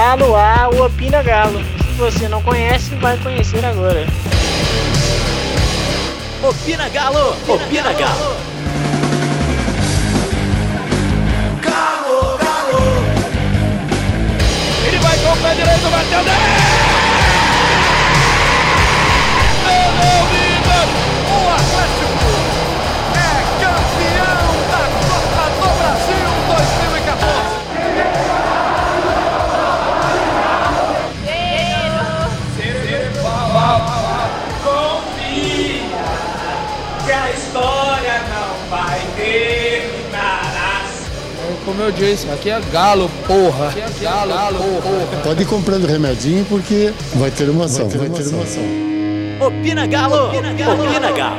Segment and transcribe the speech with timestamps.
[0.00, 1.62] Está no ar o Opina Galo.
[1.62, 4.06] Se você não conhece, vai conhecer agora.
[6.42, 7.36] Opina Galo!
[7.46, 8.36] Opina Galo!
[11.60, 12.80] Galo, galo!
[14.86, 16.40] Ele vai com o pé direito, bateu dentro!
[21.28, 22.09] O Atlético
[41.70, 43.68] Como eu disse, aqui é galo, porra.
[43.68, 45.22] Aqui é galo, porra.
[45.22, 47.88] Pode ir comprando remedinho porque vai ter emoção.
[47.88, 48.64] Vai ter emoção.
[49.40, 50.30] Opina Galo!
[50.30, 50.84] Opina Galo!
[50.84, 51.36] Opina Galo!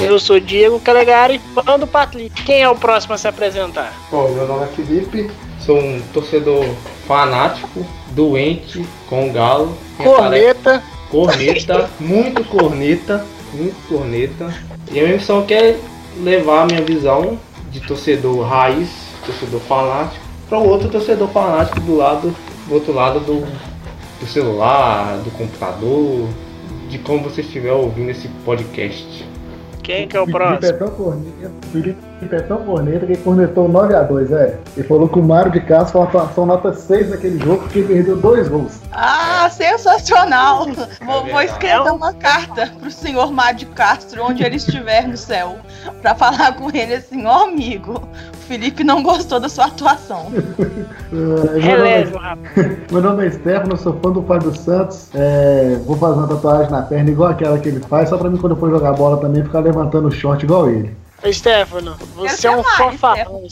[0.00, 2.44] Eu sou Diego Calegari, fã do Patlick.
[2.44, 3.92] Quem é o próximo a se apresentar?
[4.12, 6.64] Bom, meu nome é Felipe, sou um torcedor
[7.08, 9.76] fanático, doente com o Galo.
[9.96, 10.84] Corneta.
[11.10, 14.54] Corneta, muito corneta, muito corneta.
[14.92, 15.76] E a minha missão aqui é
[16.22, 17.40] levar a minha visão
[17.78, 18.90] de torcedor raiz,
[19.24, 22.34] torcedor fanático, para o outro torcedor fanático do lado,
[22.66, 23.46] do outro lado do,
[24.20, 26.28] do celular, do computador,
[26.88, 29.27] de como você estiver ouvindo esse podcast.
[29.88, 30.66] Quem que é o Felipe próximo?
[30.66, 31.96] é tão corneta, Felipe
[32.30, 34.58] é tão corneta que ele cornetou 9x2, velho.
[34.76, 37.78] Ele falou que o Mário de Castro foi uma atuação nota 6 naquele jogo porque
[37.78, 38.80] ele perdeu dois gols.
[38.92, 40.66] Ah, sensacional!
[40.66, 40.74] Vou,
[41.06, 41.46] vou verdade.
[41.46, 45.56] escrever uma carta pro senhor Mário Castro, onde ele estiver no céu,
[46.02, 50.28] pra falar com ele assim, ó amigo, o Felipe não gostou da sua atuação.
[50.28, 52.78] Uh, meu, nome Releve, é, rapaz.
[52.90, 55.10] meu nome é Stefano, eu sou fã do Fábio Santos.
[55.14, 58.38] É, vou fazer uma tatuagem na perna igual aquela que ele faz, só pra mim
[58.38, 60.96] quando eu for jogar bola também ficar levantando o short igual ele.
[61.22, 63.42] Ô, Stefano, você é um fanfarrão,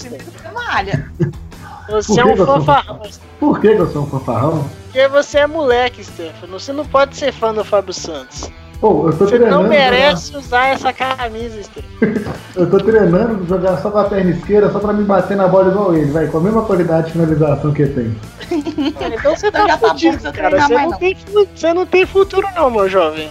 [1.90, 3.02] você é um fanfarrão.
[3.38, 4.64] Por que, que eu sou um fanfarrão?
[4.84, 6.58] Porque você é moleque, Stefano.
[6.58, 8.50] Você não pode ser fã do Fábio Santos.
[8.80, 9.62] Pô, eu tô Você treinando.
[9.62, 14.70] não merece usar essa camisa, jogar- eu tô treinando jogar só com a perna esquerda,
[14.70, 17.72] só pra me bater na bola igual ele, vai, com a mesma qualidade de finalização
[17.72, 18.20] que ele tem.
[19.12, 20.60] Então você Então tá tá fudido, você cara.
[20.60, 20.98] Você não, não.
[20.98, 21.16] tem,
[21.54, 23.30] você não tem futuro não, meu jovem.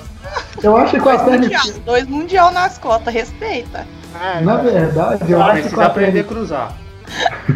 [0.63, 1.79] Eu acho que com a perna Mundial, esquerda.
[1.85, 3.87] dois mundial nas cotas, respeita.
[4.19, 6.73] Ah, Na verdade, eu acho que com a perna aprender a cruzar.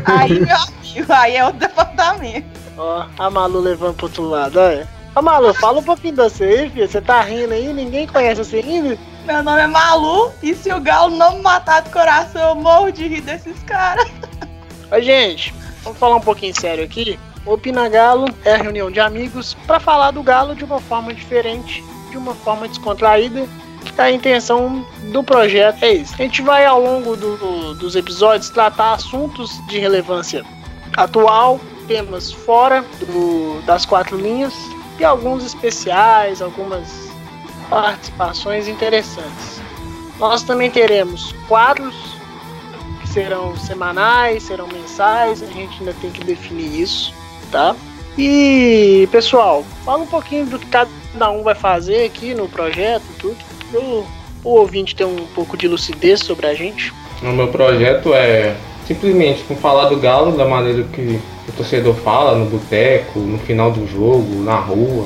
[0.05, 2.45] Aí, meu amigo, aí é o departamento.
[2.77, 4.87] Ó, a Malu levando pro outro lado, olha.
[5.15, 6.87] Ô Malu, fala um pouquinho de você aí, filho.
[6.87, 7.73] Você tá rindo aí?
[7.73, 8.97] Ninguém conhece você ainda?
[9.25, 12.91] Meu nome é Malu, e se o Galo não me matar do coração, eu morro
[12.91, 14.07] de rir desses caras.
[14.91, 15.53] Ô, gente,
[15.83, 17.19] vamos falar um pouquinho sério aqui.
[17.45, 21.13] O Opina Galo é a reunião de amigos pra falar do Galo de uma forma
[21.13, 23.47] diferente, de uma forma descontraída.
[23.97, 26.13] A intenção do projeto é isso.
[26.13, 30.43] A gente vai ao longo do- dos episódios tratar assuntos de relevância
[30.97, 34.53] atual, temas fora do- das quatro linhas
[34.99, 37.09] e alguns especiais, algumas
[37.69, 39.61] participações interessantes.
[40.19, 41.95] Nós também teremos quadros
[43.01, 47.13] que serão semanais, serão mensais, a gente ainda tem que definir isso,
[47.51, 47.75] tá?
[48.17, 53.37] E pessoal, fala um pouquinho do que cada um vai fazer aqui no projeto, tudo,
[53.71, 54.05] pro
[54.43, 56.93] o ouvinte ter um pouco de lucidez sobre a gente.
[57.21, 58.55] O meu projeto é
[58.93, 63.69] simplesmente com falar do Galo da maneira que o torcedor fala, no boteco, no final
[63.71, 65.05] do jogo, na rua.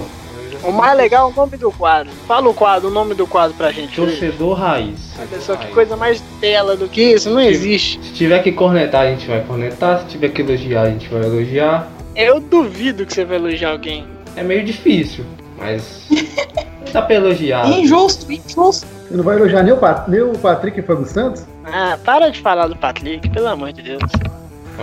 [0.64, 2.10] O mais legal é o nome do quadro.
[2.26, 3.94] Fala o quadro, o nome do quadro pra gente.
[3.98, 5.12] Torcedor raiz.
[5.20, 8.00] Olha só que coisa mais tela do que isso, não existe.
[8.02, 10.00] Se tiver que cornetar, a gente vai cornetar.
[10.00, 11.90] Se tiver que elogiar, a gente vai elogiar.
[12.16, 14.06] Eu duvido que você vai elogiar alguém.
[14.38, 15.26] É meio difícil,
[15.58, 16.08] mas
[16.94, 17.68] dá pra elogiar.
[17.70, 18.88] Injusto, injusto.
[19.10, 21.44] Você não vai elogiar nem o, Pat- nem o Patrick e Fábio Santos?
[21.66, 24.02] Ah, para de falar do Patrick, pelo amor de Deus.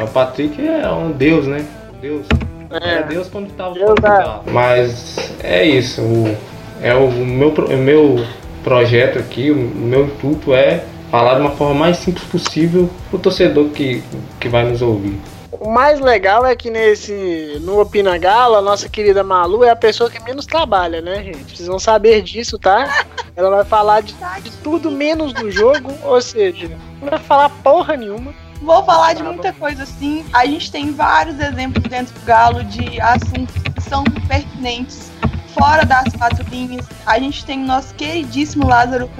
[0.03, 1.65] O Patrick é um deus, né?
[2.01, 2.27] Deus.
[2.71, 2.89] É.
[2.89, 4.43] Era Deus quando tava Deus fora do da- Galo.
[4.53, 6.01] Mas é isso.
[6.03, 6.37] o-
[6.83, 8.25] é o meu, o meu
[8.65, 13.69] projeto aqui, o meu intuito é falar de uma forma mais simples possível pro torcedor
[13.71, 14.03] que,
[14.39, 15.19] que vai nos ouvir.
[15.61, 19.77] O mais legal é que nesse no Opina Galo, a nossa querida Malu é a
[19.77, 21.55] pessoa que menos trabalha, né, gente?
[21.55, 23.05] Vocês vão saber disso, tá?
[23.37, 26.71] Ela vai falar de, de tudo menos do jogo, ou seja,
[27.03, 28.33] não vai falar porra nenhuma.
[28.63, 30.25] Vou falar de Tá muita coisa assim.
[30.33, 35.11] A gente tem vários exemplos dentro do Galo de assuntos que são pertinentes
[35.53, 36.87] fora das quatro linhas.
[37.05, 39.11] A gente tem o nosso queridíssimo Lázaro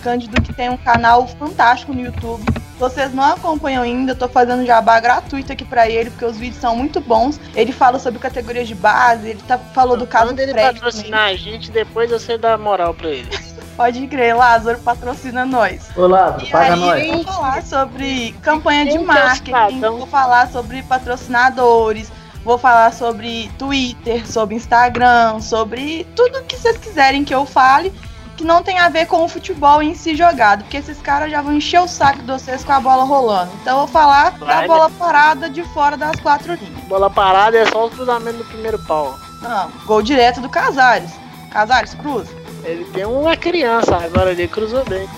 [0.00, 2.44] Cândido, que tem um canal fantástico no YouTube.
[2.78, 6.60] Vocês não acompanham ainda, eu tô fazendo jabá gratuito aqui pra ele, porque os vídeos
[6.60, 7.40] são muito bons.
[7.54, 10.82] Ele fala sobre categorias de base, ele tá, falou do caso Quando ele Fred também.
[10.82, 13.28] patrocinar a gente, depois você dá moral pra ele.
[13.76, 15.88] Pode crer, Lázaro patrocina nós.
[15.96, 17.06] Ô Lázaro, E paga aí, nós.
[17.06, 22.10] eu vou falar sobre campanha de é marketing, vou falar sobre patrocinadores,
[22.44, 27.92] Vou falar sobre Twitter, sobre Instagram, sobre tudo que vocês quiserem que eu fale
[28.38, 31.42] que não tem a ver com o futebol em si jogado, porque esses caras já
[31.42, 33.50] vão encher o saco de vocês com a bola rolando.
[33.60, 34.66] Então eu vou falar da Vai, né?
[34.68, 36.84] bola parada de fora das quatro linhas.
[36.84, 39.18] Bola parada é só o cruzamento do primeiro pau.
[39.42, 41.10] Não, gol direto do Casares.
[41.50, 42.30] Casares, cruza.
[42.62, 45.08] Ele tem uma criança, agora ele cruzou bem.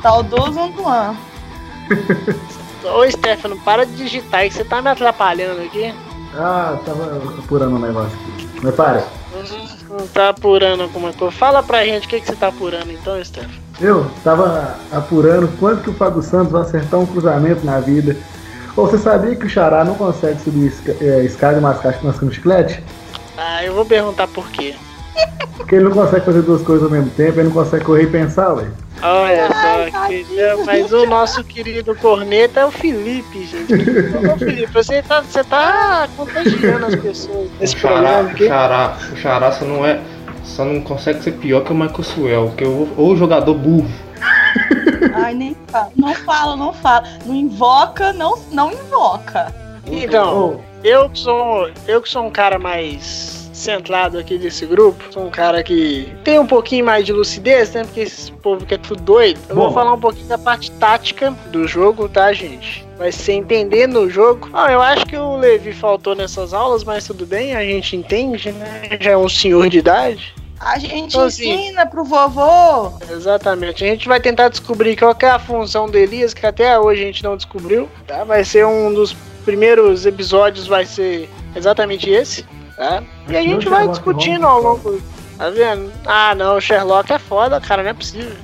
[0.00, 1.18] Saudoso Antoine.
[2.84, 5.92] Ô Stefano, para de digitar aí que você tá me atrapalhando aqui.
[6.36, 8.48] Ah, tava apurando um negócio aqui.
[8.62, 9.04] Mas para.
[9.88, 11.34] Não tá apurando alguma coisa.
[11.36, 13.52] Fala pra gente o que, que você tá apurando então, Stefano.
[13.80, 18.16] Eu tava apurando quanto que o Fábio Santos vai acertar um cruzamento na vida.
[18.76, 22.82] Ou você sabia que o Xará não consegue subir é, escada e mascar mascando chiclete?
[23.36, 24.74] Ah, eu vou perguntar por quê.
[25.56, 28.06] Porque ele não consegue fazer duas coisas ao mesmo tempo, ele não consegue correr e
[28.06, 28.66] pensar, ué.
[29.02, 30.64] Olha Ai, só, que...
[30.64, 33.74] mas o nosso querido corneta é o Felipe, gente.
[33.74, 38.46] Ô Felipe, você tá, você tá contagiando as pessoas nesse o Xará, programa o aqui.
[38.46, 40.00] Xará, o Xará só não é.
[40.44, 43.88] Só não consegue ser pior que o Michael Suel, que é o, ou jogador burro.
[45.14, 45.90] Ai, nem fala.
[45.96, 47.04] Não fala, não fala.
[47.26, 49.52] Não invoca, não, não invoca.
[49.86, 55.26] Então, eu que sou eu que sou um cara mais centrado aqui desse grupo, sou
[55.26, 57.84] um cara que tem um pouquinho mais de lucidez, né?
[57.84, 59.40] Porque esse povo que é tudo doido.
[59.48, 59.74] Eu vou Bom.
[59.74, 62.84] falar um pouquinho da parte tática do jogo, tá, gente?
[62.98, 64.50] Vai ser entender no jogo.
[64.52, 68.50] Ah, eu acho que o Levi faltou nessas aulas, mas tudo bem, a gente entende,
[68.52, 68.98] né?
[69.00, 70.34] Já é um senhor de idade.
[70.60, 72.92] A gente Então, assim, ensina pro vovô.
[73.10, 73.84] Exatamente.
[73.84, 77.02] A gente vai tentar descobrir qual que é a função do Elias, que até hoje
[77.02, 77.88] a gente não descobriu.
[78.06, 78.22] Tá?
[78.22, 79.12] Vai ser um dos
[79.44, 82.44] primeiros episódios, vai ser exatamente esse.
[82.82, 83.02] Tá?
[83.28, 85.00] E a gente o vai discutindo ao longo.
[85.38, 85.92] Tá vendo?
[86.04, 88.36] Ah, não, o Sherlock é foda, cara, não é possível.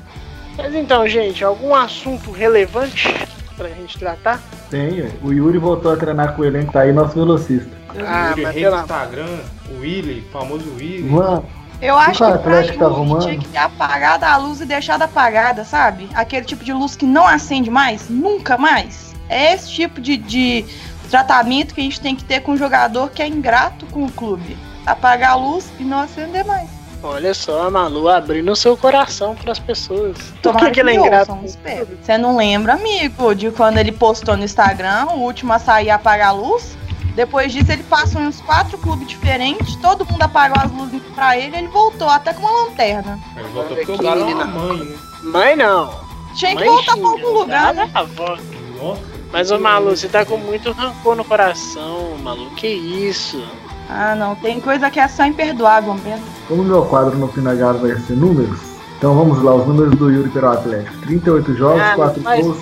[0.57, 3.13] Mas então, gente, algum assunto relevante
[3.57, 4.41] pra gente tratar?
[4.71, 5.11] Tem.
[5.23, 7.71] O Yuri voltou a treinar com o elenco, tá aí nosso velocista.
[7.91, 9.39] Ah, o mas pelo do Instagram,
[9.71, 11.03] o Willy, famoso Willy.
[11.03, 11.45] Mano,
[11.81, 13.23] Eu acho que pra tá Yuri arrumando?
[13.23, 16.09] tinha que ter apagado a luz e deixado apagada, sabe?
[16.15, 19.15] Aquele tipo de luz que não acende mais, nunca mais.
[19.29, 20.65] É esse tipo de, de
[21.09, 24.13] tratamento que a gente tem que ter com um jogador que é ingrato com o
[24.13, 24.57] clube.
[24.87, 26.69] Apagar a luz e não acender mais.
[27.03, 30.17] Olha só, a Malu abrindo seu coração pras pessoas.
[30.19, 31.37] Por Tomara que, que ele é ingrato?
[32.03, 36.29] Você não lembra, amigo, de quando ele postou no Instagram, o último a sair apagar
[36.29, 36.77] a luz?
[37.15, 41.37] Depois disso, ele passou em uns quatro clubes diferentes, todo mundo apagou as luzes pra
[41.37, 43.19] ele, ele voltou até com uma lanterna.
[43.37, 44.99] Ele voltou porque o Galo é mãe, né?
[45.25, 46.09] Mãe não.
[46.35, 47.91] Tinha que Mãe voltar pra algum lugar, né?
[47.95, 48.39] Avó.
[48.81, 49.18] Nossa.
[49.33, 52.51] Mas, ô Malu, você tá com muito rancor no coração, Malu.
[52.57, 53.43] Que isso?
[53.91, 56.25] Ah, não, tem coisa que é só imperdoável mesmo.
[56.47, 58.59] como o meu quadro no Pinagaro vai ser números,
[58.97, 60.97] então vamos lá, os números do Yuri pelo Atlético.
[61.07, 62.59] 38 jogos, Ah, 4 mas- gols.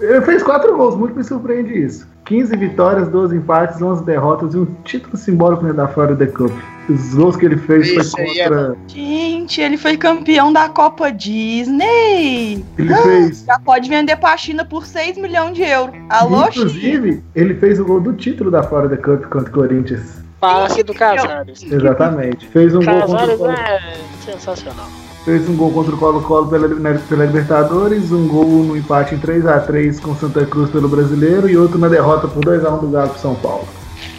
[0.00, 2.06] Ele fez 4 gols, muito me surpreende isso.
[2.32, 6.50] 15 vitórias, 12 empates, 11 derrotas e um título simbólico da Florida Cup.
[6.88, 8.76] Os gols que ele fez Isso foi é contra.
[8.88, 12.64] Gente, ele foi campeão da Copa Disney.
[12.78, 13.44] Ele fez.
[13.44, 15.94] Já pode vender pra China por 6 milhões de euros.
[16.08, 16.64] Alô, China?
[16.70, 20.22] Inclusive, ele fez o gol do título da Florida Cup contra o Corinthians.
[20.40, 21.62] Passe do Casares.
[21.62, 22.48] Exatamente.
[22.48, 23.94] Fez um gol contra o Casares Colo é
[24.24, 24.88] sensacional.
[25.24, 30.00] Fez um gol contra o Colo-Colo pela, pela Libertadores, um gol no empate em 3x3
[30.00, 33.34] com Santa Cruz pelo Brasileiro e outro na derrota por 2x1 do Galo pro São
[33.36, 33.66] Paulo.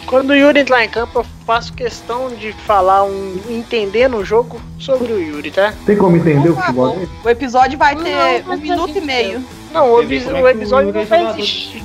[0.06, 3.36] Quando o Yuri entrar em campo, eu faço questão de falar um.
[3.48, 5.74] entender no jogo sobre o Yuri, tá?
[5.84, 7.08] Tem como entender o Por futebol dele?
[7.24, 9.44] O episódio vai Não, ter mas um minuto e meio.
[9.72, 11.82] Não, o, epi- é o episódio não é vai jogador de existir.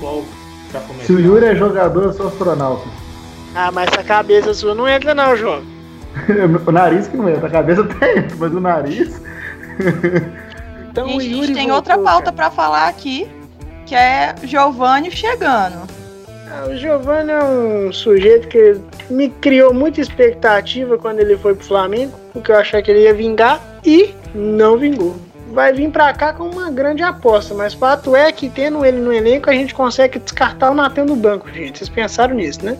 [1.05, 2.83] Se o Yuri é jogador, eu sou astronauta.
[3.55, 5.61] Ah, mas essa cabeça sua não entra não, João.
[6.65, 9.21] o nariz que não entra, a cabeça tem, mas o nariz.
[10.91, 13.27] Então Gente, o a Yuri gente tem voltou, outra pauta pra falar aqui,
[13.85, 15.87] que é Giovanni chegando.
[16.51, 18.75] Ah, O Giovanni é um sujeito que
[19.09, 23.13] me criou muita expectativa quando ele foi pro Flamengo, porque eu achei que ele ia
[23.13, 25.15] vingar e não vingou.
[25.51, 29.13] Vai vir pra cá com uma grande aposta, mas fato é que tendo ele no
[29.13, 31.77] elenco a gente consegue descartar o Natan no banco, gente.
[31.77, 32.77] Vocês pensaram nisso, né?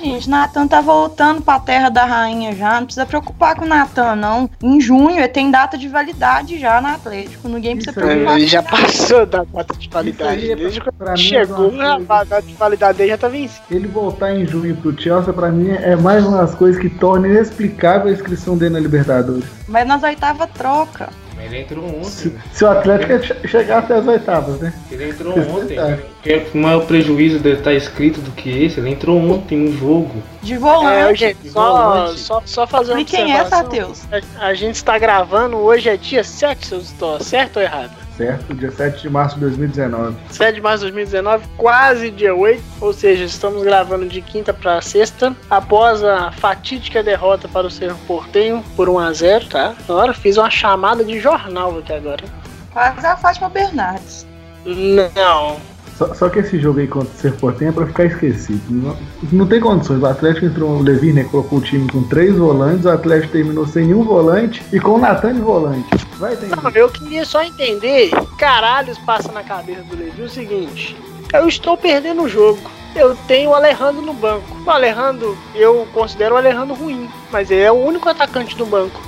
[0.00, 2.78] Gente, Natan tá voltando pra terra da rainha já.
[2.78, 4.48] Não precisa preocupar com o Natan, não.
[4.62, 7.48] Em junho ele tem data de validade já no Atlético.
[7.48, 10.52] Ninguém precisa Isso preocupar Ele já passou da data de validade.
[10.52, 13.28] É Desde pra- quando pra é chegou, coisa- a data de validade dele já tá
[13.28, 13.64] vencida.
[13.70, 17.26] Ele voltar em junho pro Chelsea, pra mim, é mais uma das coisas que torna
[17.26, 19.44] inexplicável a inscrição dele na Libertadores.
[19.66, 21.08] Mas nas oitavas troca.
[21.44, 22.04] Ele entrou ontem.
[22.04, 22.40] Se, né?
[22.52, 24.72] se o Atlético é che- chegar até as oitavas, né?
[24.90, 25.76] Ele entrou é ontem.
[25.76, 25.98] né?
[26.22, 28.80] Que não é o prejuízo dele estar escrito do que esse.
[28.80, 30.22] Ele entrou ontem no jogo.
[30.42, 31.18] De É, volante.
[31.20, 32.20] gente, só, volante.
[32.20, 33.44] só, só fazer uma E quem é.
[33.44, 34.02] Tateus?
[34.40, 37.92] A, a gente está gravando, hoje é dia 7, se eu estou certo ou errado?
[38.18, 38.52] Certo?
[38.52, 40.16] Dia 7 de março de 2019.
[40.30, 44.82] 7 de março de 2019, quase dia 8, ou seja, estamos gravando de quinta para
[44.82, 49.74] sexta, após a fatídica derrota para o Cerro Portenho por 1 a 0 tá?
[49.88, 52.24] Agora fiz uma chamada de jornal aqui agora.
[52.72, 54.26] Quase a Fátima Bernardes.
[54.66, 55.56] Não.
[55.98, 58.62] Só, só que esse jogo aí contra o Cerro Portenho é pra ficar esquecido.
[58.70, 58.96] Não,
[59.32, 60.00] não tem condições.
[60.00, 63.66] O Atlético entrou, o Levi, né, colocou o time com três volantes, o Atlético terminou
[63.66, 65.88] sem nenhum volante e com o Natan de volante.
[66.16, 66.46] Vai ter.
[66.46, 70.96] Não, eu queria só entender, caralhos passa na cabeça do Levi o seguinte,
[71.34, 72.60] eu estou perdendo o jogo.
[72.94, 74.56] Eu tenho o Alejandro no banco.
[74.64, 79.00] O Alejandro, eu considero o Alejandro ruim, mas ele é o único atacante do banco.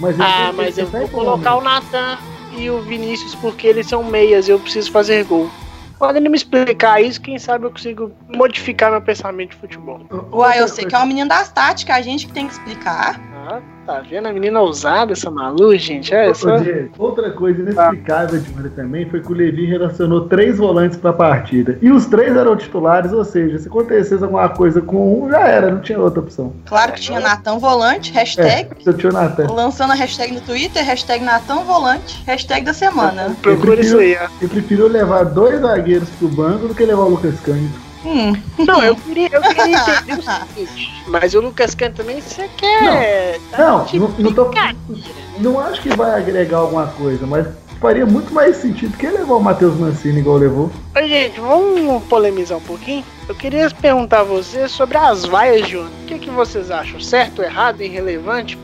[0.00, 2.18] Mas Ah, mas eu tá vou colocar o Natan
[2.56, 5.48] e o Vinícius porque eles são meias e eu preciso fazer gol.
[5.98, 10.00] Podem me explicar isso, quem sabe eu consigo modificar meu pensamento de futebol.
[10.32, 13.20] Uai, eu sei que é uma menina das táticas, a gente que tem que explicar.
[13.50, 16.14] Ah, tá vendo a menina ousada, essa Malu, gente?
[16.14, 16.56] Olha Ô, só.
[16.98, 21.78] Outra coisa inexplicável de ontem também foi que o Levi relacionou três volantes pra partida.
[21.80, 25.70] E os três eram titulares, ou seja, se acontecesse alguma coisa com um, já era,
[25.70, 26.52] não tinha outra opção.
[26.66, 28.70] Claro que tinha Natan Volante, hashtag.
[28.86, 29.50] É, tinha o Natan.
[29.50, 33.34] Lançando a hashtag no Twitter, hashtag Natan Volante, hashtag da semana.
[33.40, 34.28] Procura isso aí, ó.
[34.42, 37.87] Eu prefiro levar dois zagueiros pro banco do que levar o Lucas Cândido.
[38.08, 38.32] Hum.
[38.64, 41.04] Não, eu queria, eu queria entender o seguinte.
[41.06, 43.38] Mas o Lucas Cano também, você quer.
[43.50, 44.50] tá Não, de não, não tô.
[45.38, 47.46] Não acho que vai agregar alguma coisa, mas
[47.80, 50.70] faria muito mais sentido que levar o Matheus Mancini igual levou.
[50.96, 53.04] Ô, gente, vamos polemizar um pouquinho?
[53.28, 55.92] Eu queria perguntar a vocês sobre as vaias de ontem.
[56.04, 56.98] O que, que vocês acham?
[57.00, 58.58] Certo, errado, irrelevante,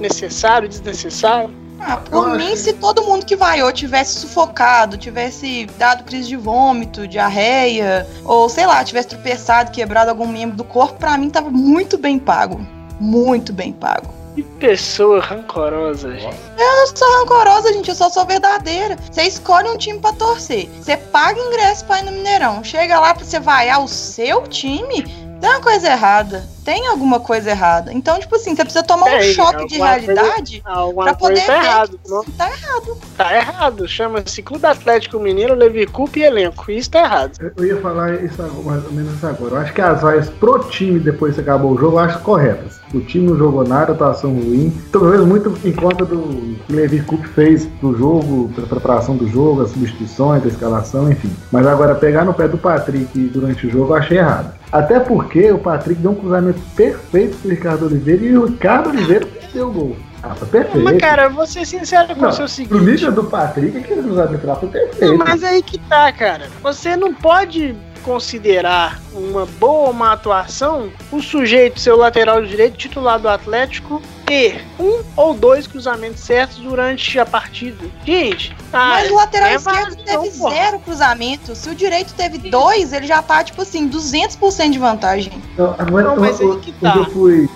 [0.00, 1.50] necessário, desnecessário?
[1.80, 7.06] Ah, por mim, se todo mundo que vaiou tivesse sufocado, tivesse dado crise de vômito,
[7.06, 11.98] diarreia, ou sei lá, tivesse tropeçado, quebrado algum membro do corpo, pra mim tava muito
[11.98, 12.60] bem pago.
[12.98, 14.14] Muito bem pago.
[14.34, 16.36] Que pessoa rancorosa, gente.
[16.58, 18.96] Eu não sou rancorosa, gente, eu só sou verdadeira.
[19.10, 20.68] Você escolhe um time pra torcer.
[20.78, 22.62] Você paga ingresso pra ir no Mineirão.
[22.62, 25.06] Chega lá pra você vaiar o seu time,
[25.40, 26.44] tem uma coisa errada.
[26.64, 27.92] Tem alguma coisa errada.
[27.92, 31.40] Então, tipo assim, você precisa tomar um Tem, choque de coisa- realidade Alguma pra coisa
[31.40, 32.00] poder tá ver errado.
[32.02, 32.98] que Não, tá errado.
[33.16, 33.88] tá errado.
[33.88, 36.68] Chama-se Clube Atlético Mineiro, Levi Coupe e elenco.
[36.70, 37.38] Isso tá errado.
[37.40, 39.54] Eu- Eu ia falar isso agora, mais ou menos isso agora.
[39.54, 42.80] Eu acho que as vaias pro time depois que acabou o jogo, eu acho corretas.
[42.96, 44.72] O time não jogou nada, atuação ruim.
[44.90, 49.28] Talvez muito em conta do que o Levi Cook fez pro jogo, pra preparação do
[49.28, 51.30] jogo, as substituições, a escalação, enfim.
[51.52, 54.54] Mas agora, pegar no pé do Patrick durante o jogo, eu achei errado.
[54.72, 59.26] Até porque o Patrick deu um cruzamento perfeito pro Ricardo Oliveira e o Ricardo Oliveira
[59.26, 59.96] perdeu o gol.
[60.22, 60.82] Ah, foi perfeito.
[60.84, 62.84] Mas, cara, vou ser sincero com Não, você o pro seguinte.
[62.84, 65.18] nível do Patrick, aquele cruzamento lá foi perfeito.
[65.18, 66.48] Mas aí que tá, cara.
[66.62, 67.76] Você não pode
[68.06, 74.64] considerar uma boa ou má atuação o sujeito, seu lateral direito, titular do Atlético, ter
[74.78, 77.84] um ou dois cruzamentos certos durante a partida.
[78.04, 80.54] Gente, Mas o lateral é esquerdo vazão, teve porra.
[80.54, 81.54] zero cruzamento.
[81.54, 85.32] Se o direito teve dois, ele já tá, tipo assim, 200% de vantagem.
[85.56, 86.94] Não, agora, Não, mas eu- aí que tá.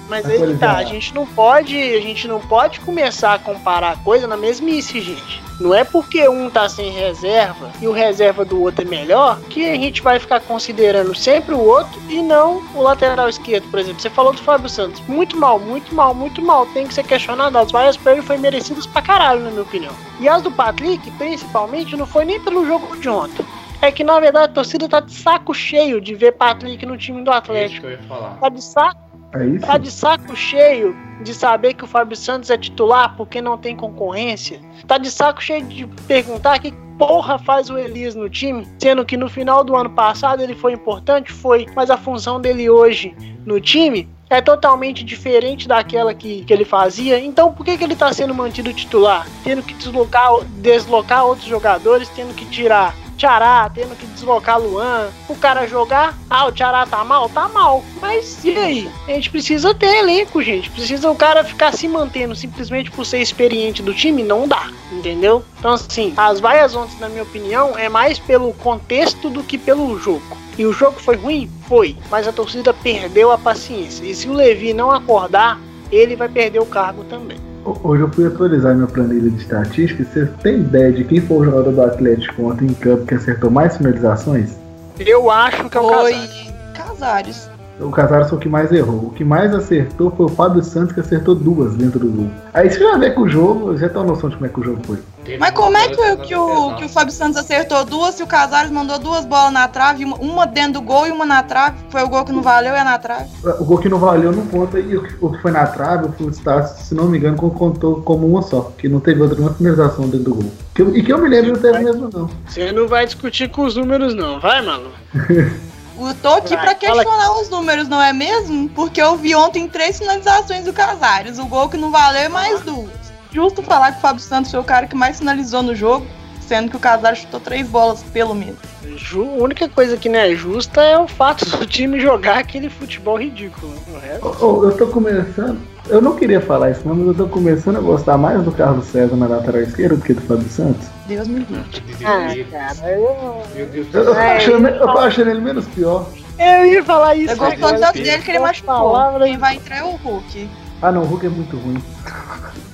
[0.08, 3.92] Mas aí que tá, a gente não pode, a gente não pode começar a comparar
[3.92, 5.42] a coisa na mesmice, gente.
[5.60, 9.68] Não é porque um tá sem reserva e o reserva do outro é melhor que
[9.68, 14.00] a gente vai ficar considerando sempre o outro e não o lateral esquerdo, por exemplo.
[14.00, 15.02] Você falou do Fábio Santos.
[15.06, 16.64] Muito mal, muito mal, muito mal.
[16.66, 17.58] Tem que ser questionado.
[17.58, 19.92] As vaias pra ele foi merecidas pra caralho, na minha opinião.
[20.18, 23.44] E as do Patrick, principalmente, não foi nem pelo jogo de ontem.
[23.82, 27.22] É que na verdade a torcida tá de saco cheio de ver Patrick no time
[27.24, 27.80] do É isso Atlético.
[27.80, 28.36] que eu ia falar.
[28.38, 29.00] Tá de saco
[29.32, 29.66] É isso?
[29.66, 33.74] Tá de saco cheio de saber que o Fábio Santos é titular porque não tem
[33.74, 34.60] concorrência.
[34.86, 39.16] Tá de saco cheio de perguntar que porra faz o Elias no time, sendo que
[39.16, 43.58] no final do ano passado ele foi importante, foi, mas a função dele hoje no
[43.58, 47.18] time é totalmente diferente daquela que, que ele fazia.
[47.18, 49.26] Então por que, que ele tá sendo mantido titular?
[49.42, 55.36] Tendo que deslocar, deslocar outros jogadores, tendo que tirar Tchará, tendo que deslocar Luan, o
[55.36, 57.28] cara jogar, ah, o Tchará tá mal?
[57.28, 57.84] Tá mal.
[58.00, 58.90] Mas e aí?
[59.06, 60.70] A gente precisa ter elenco, gente.
[60.70, 64.22] Precisa o cara ficar se mantendo simplesmente por ser experiente do time?
[64.22, 65.44] Não dá, entendeu?
[65.58, 69.98] Então, assim, as vaias ontem, na minha opinião, é mais pelo contexto do que pelo
[69.98, 70.38] jogo.
[70.56, 71.50] E o jogo foi ruim?
[71.68, 71.98] Foi.
[72.10, 74.02] Mas a torcida perdeu a paciência.
[74.02, 75.60] E se o Levi não acordar,
[75.92, 77.49] ele vai perder o cargo também.
[77.64, 80.04] Hoje eu fui atualizar minha planilha de estatística.
[80.04, 83.50] Você tem ideia de quem foi o jogador do Atlético ontem em campo que acertou
[83.50, 84.56] mais finalizações?
[84.98, 86.52] Eu acho que é o Foi Casares.
[86.74, 87.49] Casares.
[87.80, 89.06] O Casares foi o que mais errou.
[89.06, 92.30] O que mais acertou foi o Fábio Santos, que acertou duas dentro do gol.
[92.52, 94.60] Aí você já vê que o jogo, já tem uma noção de como é que
[94.60, 94.98] o jogo foi.
[95.38, 98.26] Mas como é que, o- que o, que o Fábio Santos acertou duas se o
[98.26, 101.76] Casares mandou duas bolas na trave, uma, uma dentro do gol e uma na trave?
[101.90, 103.28] Foi o gol que não valeu e é na trave.
[103.58, 106.06] O gol que não valeu não conta, e o que- o que foi na trave,
[106.06, 109.54] o Futstas, se não me engano, contou como uma só, que não teve outra nenhuma
[109.54, 110.50] finalização dentro do gol.
[110.74, 112.28] Que e que eu me lembro não teve mesmo, não.
[112.46, 114.40] Você não vai discutir com os números, não.
[114.40, 114.90] Vai, Malu.
[116.08, 118.68] Eu tô aqui fala questionar os números, não é mesmo?
[118.70, 121.38] Porque eu vi ontem três finalizações do Casares.
[121.38, 122.90] O gol que não valeu e mais duas.
[123.32, 126.06] Justo falar que o Fábio Santos foi o cara que mais finalizou no jogo,
[126.50, 128.56] sendo que o Casares chutou três bolas, pelo menos.
[128.96, 132.68] Ju- a única coisa que não é justa é o fato do time jogar aquele
[132.68, 133.72] futebol ridículo.
[133.86, 137.14] O resto- Ô, ô, eu tô começando, eu não queria falar isso não, mas eu
[137.14, 140.48] tô começando a gostar mais do Carlos César na lateral esquerda do que do Fábio
[140.48, 140.88] Santos.
[141.06, 141.64] Deus me livre.
[142.04, 145.40] Ah, cara, eu, Meu Deus do Eu, eu, tô É, achando, eu tô achando ele
[145.40, 146.06] menos pior.
[146.36, 147.32] eu ia falar isso.
[147.34, 148.74] Eu agora, tanto dele que ele Uma machucou.
[148.74, 150.50] palavra- Quem vai entrar é o Hulk.
[150.82, 151.80] Ah não, o Hulk é muito ruim.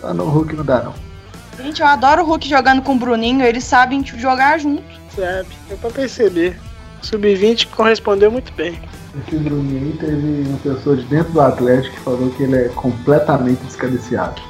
[0.03, 1.06] Ah não, o Hulk não dá não.
[1.59, 4.85] Gente, eu adoro o Hulk jogando com o Bruninho, eles sabem jogar junto.
[5.15, 6.59] Sabe, deu pra perceber.
[7.03, 8.79] Sub-20 correspondeu muito bem.
[9.27, 12.69] Esse Bruninho aí teve uma pessoa de dentro do Atlético que falou que ele é
[12.69, 14.43] completamente descabeceado.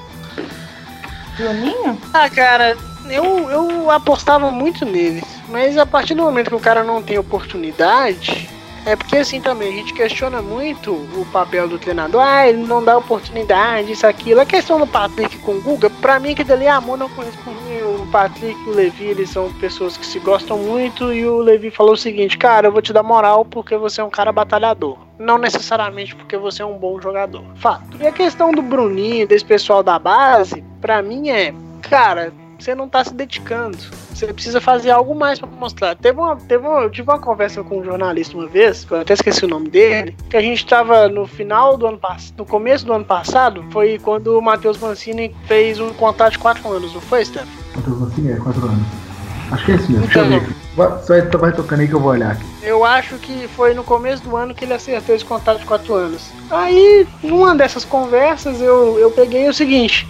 [1.37, 1.99] Bruninho?
[2.13, 2.77] Ah, cara,
[3.09, 5.23] eu, eu apostava muito nele.
[5.49, 8.49] Mas a partir do momento que o cara não tem oportunidade,
[8.87, 12.23] é porque assim também, a gente questiona muito o papel do treinador.
[12.23, 14.41] Ah, ele não dá oportunidade, isso, aquilo.
[14.41, 17.57] A questão do Patrick com o Guga, pra mim que dali amor não corresponde.
[17.83, 21.13] O Patrick e o Levi, eles são pessoas que se gostam muito.
[21.13, 24.05] E o Levi falou o seguinte: Cara, eu vou te dar moral porque você é
[24.05, 24.97] um cara batalhador.
[25.19, 27.45] Não necessariamente porque você é um bom jogador.
[27.57, 27.97] Fato.
[28.01, 31.53] E a questão do Bruninho, desse pessoal da base, pra mim é,
[31.83, 33.79] cara, você não tá se dedicando.
[34.17, 35.95] Você precisa fazer algo mais pra mostrar.
[35.95, 39.01] Teve uma, teve uma, eu tive uma conversa com um jornalista uma vez, que eu
[39.01, 42.47] até esqueci o nome dele, que a gente tava no final do ano passado, no
[42.47, 46.95] começo do ano passado, foi quando o Matheus Mancini fez um contrato de 4 anos,
[46.95, 47.47] não foi, Steph?
[47.75, 48.37] Quantos assim é?
[48.37, 48.87] Quatro anos.
[49.53, 50.07] Acho que é isso mesmo.
[50.07, 50.66] Então.
[50.77, 52.45] Vai, vai, vai tocando aí que eu vou olhar aqui.
[52.63, 55.95] Eu acho que foi no começo do ano que ele acertou esse contrato de 4
[55.95, 56.31] anos.
[56.51, 60.07] Aí, numa dessas conversas, eu, eu peguei o seguinte.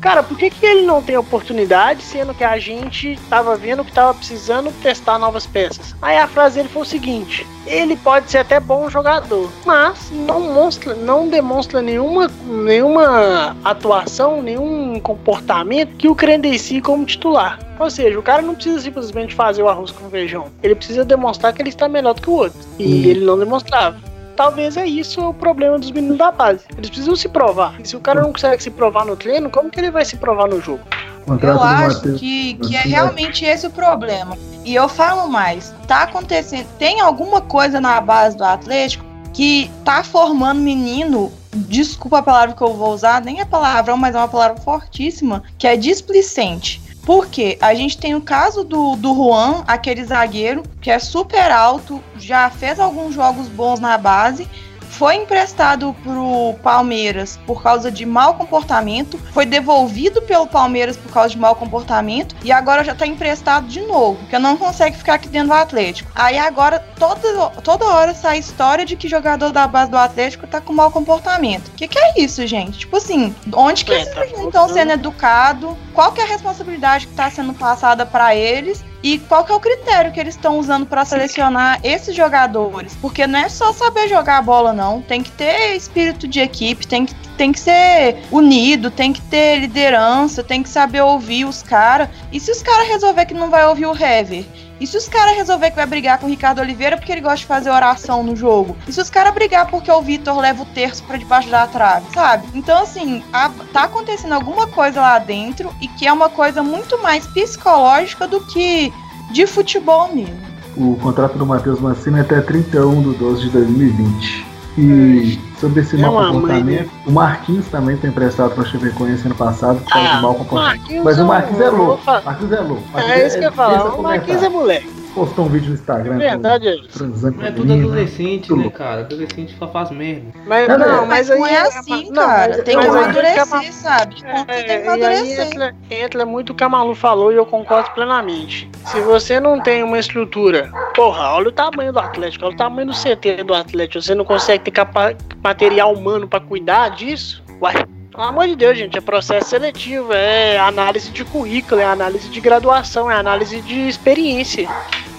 [0.00, 3.92] Cara, por que, que ele não tem oportunidade, sendo que a gente tava vendo que
[3.92, 5.94] tava precisando testar novas peças?
[6.00, 10.40] Aí a frase dele foi o seguinte: ele pode ser até bom jogador, mas não,
[10.54, 17.58] mostra, não demonstra nenhuma, nenhuma atuação, nenhum comportamento que o credencie como titular.
[17.78, 20.48] Ou seja, o cara não precisa simplesmente fazer o arroz com feijão.
[20.62, 22.58] Ele precisa demonstrar que ele está melhor do que o outro.
[22.78, 23.08] E Hum.
[23.10, 23.96] ele não demonstrava.
[24.36, 26.64] Talvez é isso o problema dos meninos da base.
[26.76, 27.78] Eles precisam se provar.
[27.80, 30.16] E se o cara não consegue se provar no treino, como que ele vai se
[30.16, 30.80] provar no jogo?
[31.26, 34.36] Contrato Eu acho que, que é realmente esse o problema.
[34.64, 40.02] E eu falo mais, tá acontecendo, tem alguma coisa na base do Atlético que tá
[40.02, 44.28] formando menino, desculpa a palavra que eu vou usar, nem é palavrão, mas é uma
[44.28, 46.80] palavra fortíssima, que é displicente.
[47.04, 52.02] Porque a gente tem o caso do, do Juan, aquele zagueiro, que é super alto,
[52.16, 54.48] já fez alguns jogos bons na base,
[54.90, 61.30] foi emprestado pro Palmeiras por causa de mau comportamento, foi devolvido pelo Palmeiras por causa
[61.30, 65.28] de mau comportamento e agora já tá emprestado de novo, porque não consegue ficar aqui
[65.28, 66.10] dentro do Atlético.
[66.14, 70.46] Aí agora toda, toda hora sai a história de que jogador da base do Atlético
[70.46, 71.68] tá com mau comportamento.
[71.68, 72.80] O que, que é isso, gente?
[72.80, 75.76] Tipo assim, onde que esses tá estão sendo educados?
[75.94, 78.84] Qual que é a responsabilidade que tá sendo passada para eles?
[79.02, 82.96] E qual que é o critério que eles estão usando para selecionar esses jogadores?
[83.00, 85.00] Porque não é só saber jogar a bola, não.
[85.00, 89.60] Tem que ter espírito de equipe, tem que, tem que ser unido, tem que ter
[89.60, 92.08] liderança, tem que saber ouvir os caras.
[92.30, 94.44] E se os caras resolver que não vai ouvir o Hever?
[94.80, 97.36] E se os caras resolver que vai brigar com o Ricardo Oliveira porque ele gosta
[97.36, 98.76] de fazer oração no jogo?
[98.88, 102.06] E se os caras brigar porque o Vitor leva o terço pra debaixo da trave,
[102.14, 102.48] sabe?
[102.54, 106.96] Então, assim, a- tá acontecendo alguma coisa lá dentro e que é uma coisa muito
[107.02, 108.90] mais psicológica do que
[109.32, 110.40] de futebol mesmo.
[110.76, 114.46] O contrato do Matheus Mancini é até 31 de 12 de 2020.
[114.78, 118.66] E sobre esse É mau uma mãe, comportamento, o Marquinhos também foi emprestado para a
[118.66, 120.78] Chapecoense ano passado por causa Ah, de mau comportamento.
[120.80, 122.02] Marquinhos Mas é o um- Marquinhos é louco.
[122.06, 122.82] Marquinhos é louco.
[122.92, 123.78] Marquinhos É isso que eu ia falar.
[123.78, 124.02] O comentar.
[124.02, 124.99] Marquinhos é moleque.
[125.20, 126.16] Postou um vídeo no Instagram.
[126.16, 126.88] Verdade é isso.
[126.88, 127.84] Transando Mas é tudo menina.
[127.86, 129.00] adolescente, Tudo né, cara?
[129.02, 130.22] Adolescente só faz merda.
[130.46, 132.62] Mas Não, não, mas, não aí é assim, não, cara.
[132.62, 134.16] tem que aí amadurecer, sabe?
[134.24, 135.46] É, tem que e aí amadurecer.
[135.46, 138.70] entra, entra muito o que a Malu falou e eu concordo plenamente.
[138.86, 142.86] Se você não tem uma estrutura, porra, olha o tamanho do Atlético, olha o tamanho
[142.88, 147.74] do CT do Atlético, você não consegue ter capa- material humano pra cuidar disso, uai.
[148.10, 152.40] Pelo amor de Deus, gente, é processo seletivo, é análise de currículo, é análise de
[152.40, 154.68] graduação, é análise de experiência.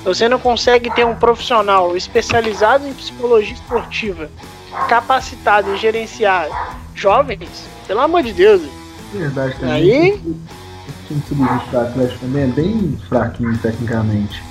[0.04, 4.30] Você não consegue ter um profissional especializado em psicologia esportiva
[4.88, 6.48] capacitado em gerenciar
[6.96, 8.62] jovens, pelo amor de Deus.
[9.14, 9.74] Verdade também.
[9.74, 14.42] Aí- Esse time sub-20 do Atlético também é bem fraquinho tecnicamente.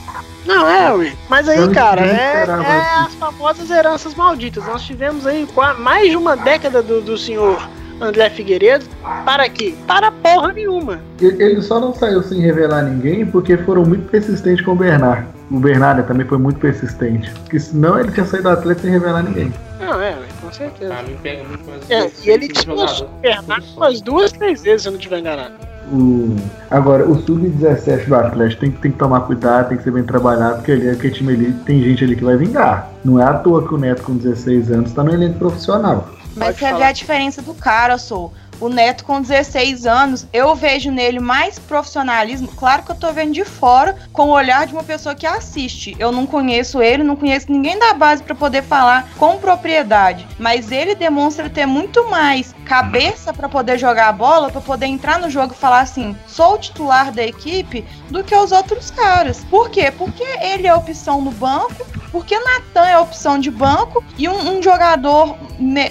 [0.44, 1.12] Não, é, ui.
[1.28, 4.64] Mas Eu aí, não- cara, é, é as famosas heranças malditas.
[4.66, 5.46] Nós tivemos aí
[5.78, 7.60] mais de uma década do, do senhor
[8.00, 8.86] André Figueiredo.
[9.24, 9.74] Para quê?
[9.86, 11.00] Para porra nenhuma.
[11.20, 15.26] Ele ele só não saiu sem revelar ninguém porque foram muito persistentes com o Bernard.
[15.50, 17.30] O Bernard também foi muito persistente.
[17.40, 19.52] Porque senão ele tinha saído do Atlético sem revelar ninguém.
[19.80, 20.94] Não, é, com certeza.
[20.94, 23.06] Pra mim pega muito mais É, e ele tipo jogador.
[23.06, 25.54] o Bernardo umas duas, três vezes, se eu não estiver enganado.
[25.92, 26.36] O...
[26.70, 30.04] Agora, o Sub-17 do Atlético tem, que- tem que tomar cuidado, tem que ser bem
[30.04, 32.88] trabalhado, porque ali, aquele time ali tem gente ali que vai vingar.
[33.04, 36.08] Não é à toa que o Neto com 16 anos tá no elenco profissional.
[36.36, 36.86] Mas Pode você vê falar.
[36.86, 38.32] a diferença do cara, sou.
[38.60, 42.48] O Neto com 16 anos, eu vejo nele mais profissionalismo.
[42.48, 45.96] Claro que eu tô vendo de fora, com o olhar de uma pessoa que assiste.
[45.98, 50.28] Eu não conheço ele, não conheço ninguém da base pra poder falar com propriedade.
[50.38, 55.18] Mas ele demonstra ter muito mais cabeça pra poder jogar a bola, pra poder entrar
[55.18, 59.42] no jogo e falar assim: sou o titular da equipe, do que os outros caras.
[59.48, 59.90] Por quê?
[59.90, 64.62] Porque ele é opção no banco, porque Natan é opção de banco e um, um
[64.62, 65.36] jogador,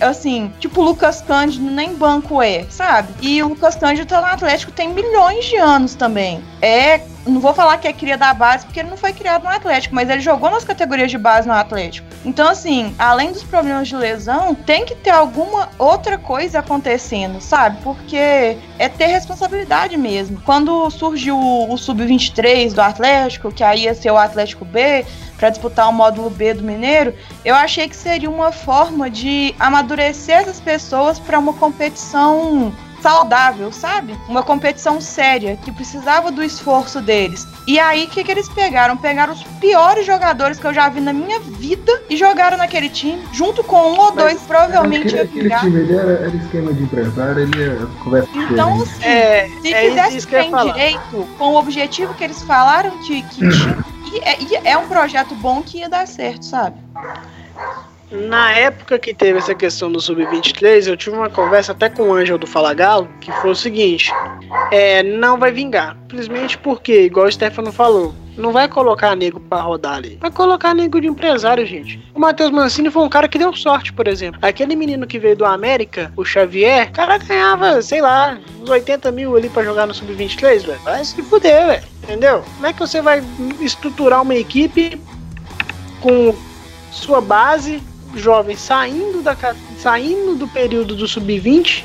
[0.02, 3.14] assim, tipo Lucas Cândido, nem banco é, sabe?
[3.22, 6.44] E o Lucas Cândido tá Atlético tem milhões de anos também.
[6.62, 7.02] É.
[7.26, 9.94] Não vou falar que é cria da base, porque ele não foi criado no Atlético,
[9.94, 12.08] mas ele jogou nas categorias de base no Atlético.
[12.26, 17.78] Então, assim, além dos problemas de lesão, tem que ter alguma outra coisa acontecendo, sabe?
[17.84, 20.42] Porque é ter responsabilidade mesmo.
[20.42, 25.06] Quando surgiu o, o Sub-23 do Atlético, que aí ia ser o Atlético B,
[25.40, 30.40] para disputar o módulo B do Mineiro, eu achei que seria uma forma de amadurecer
[30.40, 34.18] essas pessoas para uma competição saudável, sabe?
[34.28, 37.48] Uma competição séria, que precisava do esforço deles.
[37.68, 38.98] E aí, o que, que eles pegaram?
[38.98, 43.22] Pegaram os piores jogadores que eu já vi na minha vida e jogaram naquele time,
[43.32, 46.84] junto com um ou dois, provavelmente aquele, ia aquele time ali era, era esquema de
[46.84, 52.14] empresário, ele é conversa Então, assim, É, se é fizesse bem direito, com o objetivo
[52.14, 55.90] que eles falaram que, que tinha, e é, e é um projeto bom que ia
[55.90, 56.78] dar certo, sabe?
[58.12, 62.14] Na época que teve essa questão do Sub-23, eu tive uma conversa até com o
[62.14, 64.12] Ângelo do Fala Galo, que foi o seguinte:
[64.72, 65.96] é, não vai vingar.
[66.02, 70.18] Simplesmente porque, igual o Stefano falou, não vai colocar nego pra rodar ali.
[70.20, 72.02] Vai colocar nego de empresário, gente.
[72.16, 74.40] O Matheus Mancini foi um cara que deu sorte, por exemplo.
[74.42, 79.12] Aquele menino que veio do América, o Xavier, o cara ganhava, sei lá, uns 80
[79.12, 80.80] mil ali pra jogar no Sub-23, velho.
[80.80, 81.84] Vai se fuder, velho.
[82.04, 82.44] Entendeu?
[82.56, 83.22] Como é que você vai
[83.60, 85.00] estruturar uma equipe
[86.02, 86.34] com
[86.92, 87.84] sua base
[88.16, 89.36] jovem saindo, da,
[89.78, 91.84] saindo do período do sub-20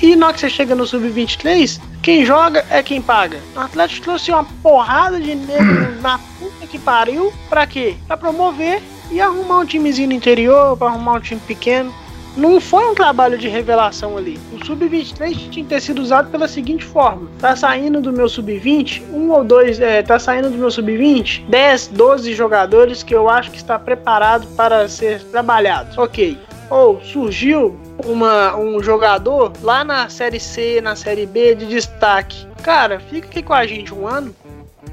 [0.00, 3.40] e na hora que você chega no sub-23, quem joga é quem paga.
[3.56, 7.96] O Atlético trouxe uma porrada de negro na puta que pariu, pra quê?
[8.06, 11.92] Pra promover e arrumar um timezinho no interior, pra arrumar um time pequeno.
[12.38, 14.38] Não foi um trabalho de revelação ali.
[14.52, 19.02] O sub-23 tinha que ter sido usado pela seguinte forma: tá saindo do meu sub-20,
[19.12, 23.50] um ou dois, é, tá saindo do meu sub-20, 10, 12 jogadores que eu acho
[23.50, 26.00] que está preparado para ser trabalhado.
[26.00, 26.38] Ok.
[26.70, 32.46] Ou surgiu uma, um jogador lá na série C, na série B de destaque.
[32.62, 34.32] Cara, fica aqui com a gente um ano.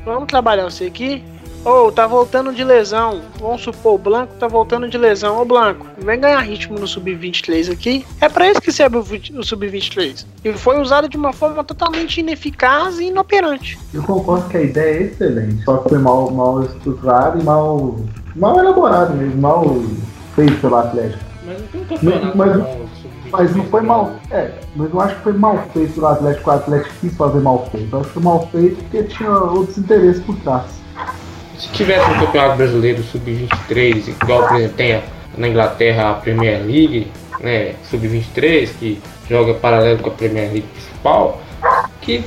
[0.03, 1.23] Vamos trabalhar você aqui.
[1.65, 3.21] Ou tá voltando de lesão.
[3.39, 5.41] Vamos supor, o Blanco tá voltando de lesão.
[5.41, 8.06] Ô Blanco, vem ganhar ritmo no Sub-23 aqui.
[8.21, 10.28] É pra isso que serve o vi- o Sub-23.
[10.43, 13.80] E foi usado de uma forma totalmente ineficaz e inoperante.
[13.91, 17.95] Eu concordo que a ideia é excelente, só que foi mal, mal estruturado e mal,
[18.36, 19.65] mal elaborado mesmo, mal
[20.36, 21.23] feito pelo Atlético.
[21.47, 22.86] Mas não tem um campeonato Mas- sub-23,
[23.32, 23.88] Mas não foi né?
[23.88, 24.12] mal.
[24.30, 27.67] É, mas não acho que foi mal feito pelo Atlético, o Atlético quis fazer mal
[27.71, 27.91] feito.
[27.91, 30.84] Eu acho que foi mal feito porque tinha outros interesses por trás.
[31.57, 35.01] Se tivesse um campeonato brasileiro sub-23, igual por exemplo tem
[35.37, 41.41] na Inglaterra a Premier League, né, sub-23, que joga paralelo com a Premier League principal,
[42.01, 42.23] que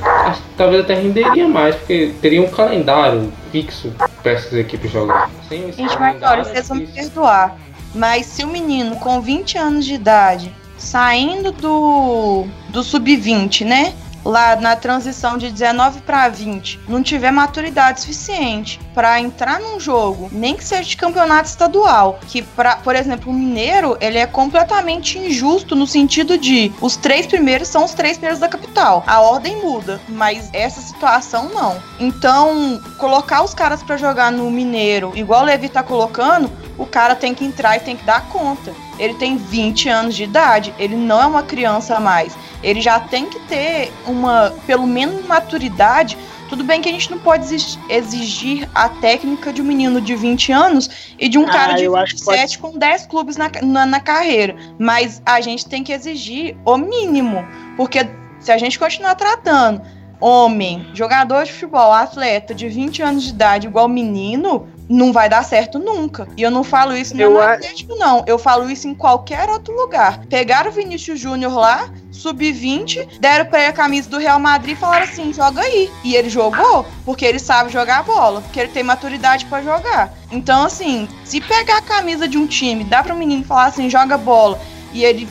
[0.56, 5.30] talvez até renderia mais, porque teria um calendário fixo para essas equipes jogar.
[5.48, 7.56] Sem Gente, Martório, vocês vão me perdoar.
[7.94, 13.94] Mas se o menino com 20 anos de idade, saindo do, do sub-20, né?
[14.28, 20.28] Lá na transição de 19 para 20, não tiver maturidade suficiente para entrar num jogo,
[20.30, 25.18] nem que seja de campeonato estadual, que pra, por exemplo, o Mineiro, ele é completamente
[25.18, 29.02] injusto no sentido de os três primeiros são os três primeiros da capital.
[29.06, 31.82] A ordem muda, mas essa situação não.
[31.98, 37.16] Então, colocar os caras para jogar no Mineiro, igual o Levi tá colocando, o cara
[37.16, 38.74] tem que entrar e tem que dar conta.
[38.98, 42.36] Ele tem 20 anos de idade, ele não é uma criança mais.
[42.62, 46.16] Ele já tem que ter uma, pelo menos, maturidade
[46.48, 47.44] Tudo bem que a gente não pode
[47.88, 51.84] exigir a técnica de um menino de 20 anos e de um Ah, cara de
[51.84, 54.56] eu acho que 27 com 10 clubes na, na, na carreira.
[54.78, 57.46] Mas a gente tem que exigir o mínimo.
[57.76, 58.08] Porque
[58.40, 59.82] se a gente continuar tratando
[60.20, 65.44] homem, jogador de futebol, atleta de 20 anos de idade igual menino, não vai dar
[65.44, 66.26] certo nunca.
[66.37, 68.24] E eu não falo isso não Eu no Atlético, não.
[68.26, 70.24] Eu falo isso em qualquer outro lugar.
[70.26, 74.81] Pegaram o Vinícius Júnior lá, sub-20, deram pra ele a camisa do Real Madrid e
[74.81, 75.90] falaram assim: joga aí.
[76.02, 80.14] E ele jogou porque ele sabe jogar bola, porque ele tem maturidade pra jogar.
[80.31, 83.90] Então, assim, se pegar a camisa de um time, dá pra um menino falar assim:
[83.90, 84.59] joga bola,
[84.92, 85.28] e ele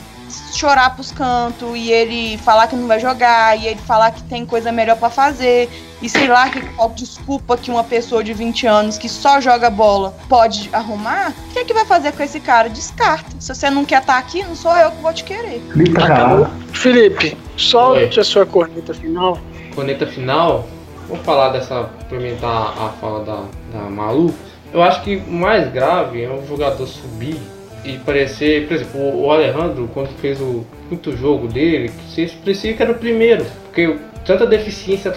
[0.52, 4.44] chorar pros cantos, e ele falar que não vai jogar, e ele falar que tem
[4.44, 5.68] coisa melhor pra fazer,
[6.00, 9.68] e sei lá que qual desculpa que uma pessoa de 20 anos que só joga
[9.68, 12.68] bola pode arrumar, o que, é que vai fazer com esse cara?
[12.68, 13.30] Descarta.
[13.40, 15.60] Se você não quer estar aqui, não sou eu que vou te querer.
[15.72, 16.50] Felipe tá calado.
[16.72, 19.38] Felipe, solte a sua corneta final.
[19.74, 20.66] Conecta final,
[21.08, 24.34] vamos falar dessa, implementar a fala da, da Malu.
[24.72, 27.40] Eu acho que o mais grave é um jogador subir
[27.84, 32.82] e parecer, por exemplo, o Alejandro, quando fez o quinto jogo dele, você parecia que
[32.82, 35.12] era o primeiro, porque tanta deficiência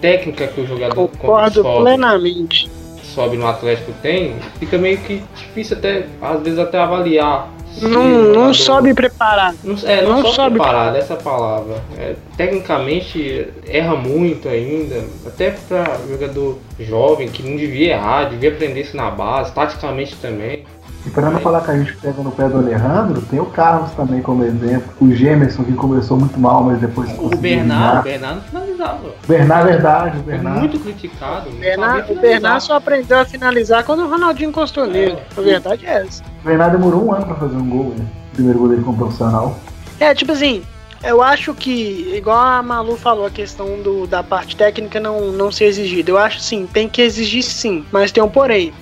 [0.00, 2.70] técnica que o jogador Concordo sobe, plenamente.
[3.02, 7.48] sobe no Atlético tem, fica meio que difícil até, às vezes até avaliar.
[7.80, 9.56] Não, não sobe preparado.
[9.64, 11.82] não, é, não, Não sobe sobe preparado, essa é palavra.
[11.98, 18.82] É, tecnicamente erra muito ainda, até para jogador jovem que não devia errar, devia aprender
[18.82, 20.64] isso na base, taticamente também.
[21.04, 23.90] E para não falar que a gente pega no pé do Alejandro, tem o Carlos
[23.92, 24.92] também como exemplo.
[25.00, 28.02] O Gemerson, que começou muito mal, mas depois O Bernardo, o.
[28.04, 29.08] Bernardo não finalizava.
[29.08, 30.58] O Bernardo, verdade, o Foi Bernardo.
[30.60, 31.48] muito criticado.
[31.48, 32.20] o finalizar.
[32.20, 35.18] Bernard só aprendeu a finalizar quando o Ronaldinho encostou nele.
[35.36, 36.22] A verdade é essa.
[36.42, 38.06] O Bernardo demorou um ano pra fazer um gol, né?
[38.32, 39.58] Primeiro gol dele como profissional.
[39.98, 40.62] É, tipo assim,
[41.02, 45.50] eu acho que, igual a Malu falou, a questão do, da parte técnica não, não
[45.50, 46.12] ser exigida.
[46.12, 48.72] Eu acho sim, tem que exigir sim, mas tem um porém.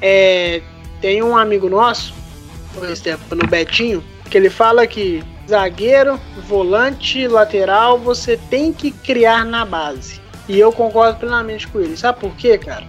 [0.00, 0.62] É,
[1.04, 2.14] tem um amigo nosso,
[2.72, 9.44] por exemplo, no Betinho, que ele fala que zagueiro, volante, lateral, você tem que criar
[9.44, 10.18] na base.
[10.48, 11.94] E eu concordo plenamente com ele.
[11.94, 12.86] Sabe por quê, cara?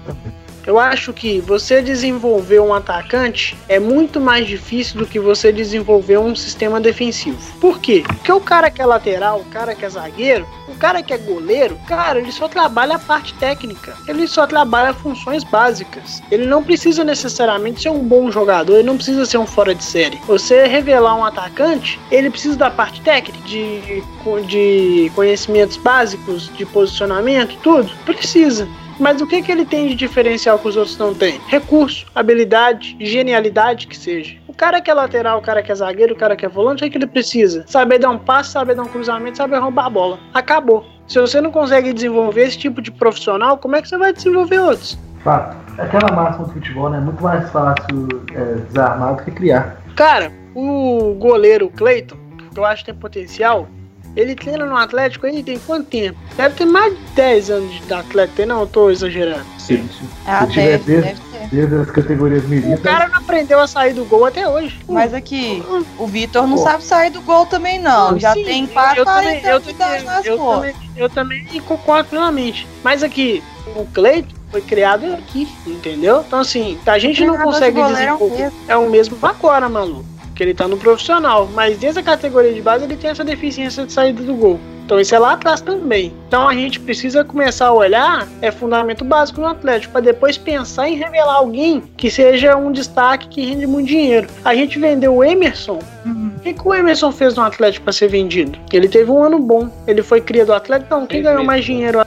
[0.65, 6.17] Eu acho que você desenvolver um atacante é muito mais difícil do que você desenvolver
[6.17, 7.37] um sistema defensivo.
[7.59, 8.03] Por quê?
[8.07, 11.17] Porque o cara que é lateral, o cara que é zagueiro, o cara que é
[11.17, 13.95] goleiro, cara, ele só trabalha a parte técnica.
[14.07, 16.21] Ele só trabalha funções básicas.
[16.31, 19.83] Ele não precisa necessariamente ser um bom jogador, ele não precisa ser um fora de
[19.83, 20.19] série.
[20.27, 24.03] Você revelar um atacante, ele precisa da parte técnica, de,
[24.47, 27.91] de conhecimentos básicos, de posicionamento, tudo.
[28.05, 28.67] Precisa.
[28.99, 31.39] Mas o que, que ele tem de diferencial que os outros não têm?
[31.47, 34.37] Recurso, habilidade, genialidade que seja.
[34.47, 36.81] O cara que é lateral, o cara que é zagueiro, o cara que é volante,
[36.81, 37.65] o que, que ele precisa?
[37.67, 40.19] Saber dar um passe, saber dar um cruzamento, saber roubar a bola.
[40.33, 40.85] Acabou.
[41.07, 44.59] Se você não consegue desenvolver esse tipo de profissional, como é que você vai desenvolver
[44.59, 44.97] outros?
[45.23, 45.57] Fato.
[45.77, 46.97] Aquela máxima do futebol, né?
[46.97, 49.77] É muito mais fácil é, desarmar do que criar.
[49.95, 52.15] Cara, o goleiro Cleiton,
[52.53, 53.67] que eu acho que tem potencial,
[54.15, 56.17] ele treina no Atlético aí tem quanto tempo?
[56.35, 59.45] Deve ter mais de 10 anos de Atlético, não, eu tô exagerando.
[59.57, 59.83] Se,
[60.25, 61.47] Ah, se tiver deve, desde, deve ter.
[61.55, 62.81] desde as categorias O militares.
[62.83, 64.79] cara não aprendeu a sair do gol até hoje.
[64.87, 65.63] Mas aqui,
[65.97, 66.63] o Vitor não Pô.
[66.63, 68.17] sabe sair do gol também, não.
[68.19, 70.75] Já Sim, tem quase eu 40 também, eu anos de idade também, nas eu também,
[70.97, 72.67] eu também concordo plenamente.
[72.83, 73.43] Mas aqui,
[73.75, 76.23] o Cleiton foi criado aqui, entendeu?
[76.25, 78.51] Então assim, a gente não consegue goleiro é desenvolver.
[78.67, 80.05] É o mesmo agora, maluco.
[80.35, 81.49] Que ele tá no profissional.
[81.53, 84.59] Mas desde a categoria de base ele tem essa deficiência de saída do gol.
[84.85, 86.13] Então isso é lá atrás também.
[86.27, 90.87] Então a gente precisa começar a olhar é fundamento básico no Atlético para depois pensar
[90.87, 94.27] em revelar alguém que seja um destaque que rende muito dinheiro.
[94.43, 95.79] A gente vendeu o Emerson.
[96.05, 98.59] O que, que o Emerson fez no Atlético para ser vendido?
[98.71, 99.67] Ele teve um ano bom.
[99.87, 100.93] Ele foi cria do Atlético.
[100.93, 101.47] Não, quem ganhou mesmo.
[101.47, 101.99] mais dinheiro?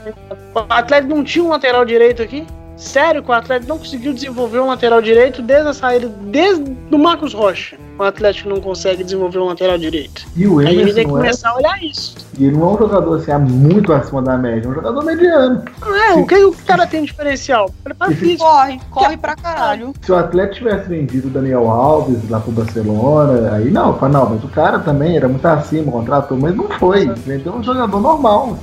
[0.55, 2.45] O Atlético não tinha um lateral direito aqui?
[2.79, 6.97] Sério que o Atlético não conseguiu desenvolver um lateral direito desde a saída, desde do
[6.97, 7.77] Marcos Rocha.
[7.99, 10.25] O Atlético não consegue desenvolver um lateral direito.
[10.33, 12.15] E o A gente tem Emerson que é, começar a olhar isso.
[12.37, 15.03] e ele não é um jogador assim, ah, muito acima da média, é um jogador
[15.03, 15.61] mediano.
[15.85, 17.69] É, o que o cara tem de diferencial?
[17.83, 18.45] Preparo físico.
[18.45, 19.93] Corre, corre pra caralho.
[20.01, 24.29] Se o Atlético tivesse vendido o Daniel Alves lá pro Barcelona, aí não, fala, não,
[24.29, 27.09] mas o cara também era muito acima, contratou, mas não foi.
[27.09, 28.57] Vendeu um jogador normal.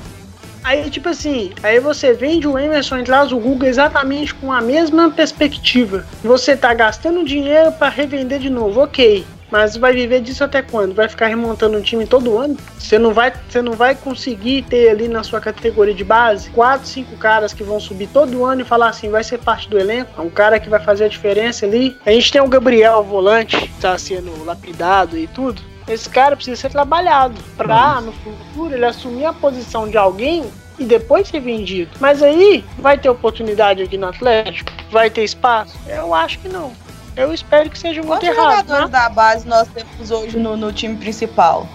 [0.67, 5.09] Aí, tipo assim, aí você vende o Emerson traz o Guga exatamente com a mesma
[5.09, 6.05] perspectiva.
[6.25, 9.25] Você tá gastando dinheiro pra revender de novo, ok.
[9.49, 10.93] Mas vai viver disso até quando?
[10.93, 12.57] Vai ficar remontando um time todo ano?
[12.77, 16.89] Você não vai, você não vai conseguir ter ali na sua categoria de base quatro,
[16.89, 20.21] cinco caras que vão subir todo ano e falar assim, vai ser parte do elenco,
[20.21, 21.97] é um cara que vai fazer a diferença ali.
[22.05, 25.76] A gente tem o Gabriel, o volante, que tá sendo lapidado e tudo.
[25.89, 30.45] Esse cara precisa ser trabalhado pra, no futuro, ele assumir a posição de alguém
[30.79, 31.91] e depois ser vendido.
[32.01, 34.71] Mas aí vai ter oportunidade aqui no Atlético?
[34.91, 35.75] Vai ter espaço?
[35.87, 36.73] Eu acho que não.
[37.17, 38.51] Eu espero que seja muito Quantos errado.
[38.67, 38.99] jogadores né?
[39.01, 41.67] da base nós temos hoje no, no time principal?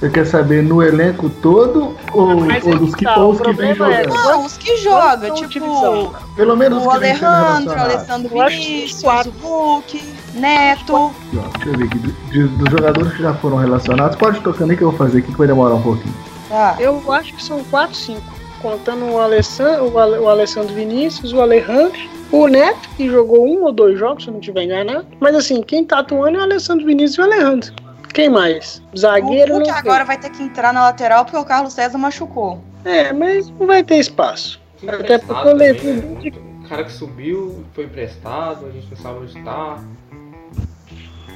[0.00, 3.52] Você quer saber no elenco todo ou, Mas ou dos que, tá, ou os que
[3.52, 4.24] vem problema é- jogando?
[4.24, 7.80] Não, os que jogam, tipo são Pelo menos os o vem Alejandro, o.
[7.80, 10.02] Alessandro Vinícius, o Hulk,
[10.34, 11.10] Neto.
[11.32, 11.98] Deixa eu ver aqui.
[11.98, 15.30] de- dos jogadores que já foram relacionados, pode tocando aí que eu vou fazer aqui
[15.32, 16.14] que vai demorar um pouquinho.
[16.48, 16.76] Tá.
[16.80, 18.22] Eu acho que são 4, 5.
[18.60, 21.98] Contando o Alessandro, o Ale- o Alessandro Vinícius, o Alejandro,
[22.32, 25.06] o Neto, que jogou um ou dois jogos, se eu não estiver enganado.
[25.20, 27.72] Mas assim, quem tá atuando é o Alessandro Vinícius e o Alejandro.
[28.12, 28.82] Quem mais?
[28.92, 29.82] O Zagueiro Hulk não tem.
[29.82, 32.60] agora vai ter que entrar na lateral porque o Carlos César machucou.
[32.84, 34.60] É, mas não vai ter espaço.
[34.86, 36.38] Até porque levei também, né?
[36.64, 39.78] O cara que subiu foi emprestado, a gente não sabe onde tá.